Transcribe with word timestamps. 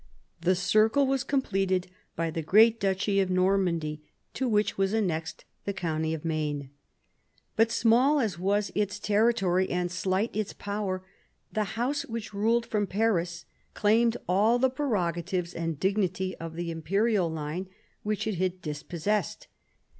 The 0.41 0.55
circle 0.55 1.05
was 1.05 1.23
completed 1.23 1.85
by 2.15 2.31
the 2.31 2.41
great 2.41 2.79
duchy 2.79 3.19
of 3.19 3.29
Normandy, 3.29 4.01
to 4.33 4.47
which 4.49 4.75
was 4.75 4.93
annexed 4.93 5.45
the 5.65 5.73
county 5.73 6.11
of 6.15 6.25
Maine. 6.25 6.71
But 7.55 7.71
small 7.71 8.19
as 8.19 8.39
was 8.39 8.71
its 8.73 8.97
territory 8.97 9.69
and 9.69 9.91
slight 9.91 10.35
its 10.35 10.53
power, 10.53 11.03
the 11.53 11.65
house 11.77 12.03
which 12.07 12.33
ruled 12.33 12.65
from 12.65 12.87
Paris 12.87 13.45
claimed 13.75 14.17
all 14.27 14.57
the 14.57 14.71
pre 14.71 14.87
rogatives 14.87 15.53
and 15.53 15.79
dignity 15.79 16.35
of 16.37 16.55
the 16.55 16.71
imperial 16.71 17.29
line 17.29 17.67
which 18.01 18.25
it 18.25 18.37
had 18.39 18.59
dispossessed. 18.63 19.45